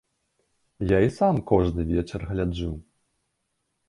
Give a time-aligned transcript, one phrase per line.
[0.91, 2.71] Я і сам кожны вечар гляджу.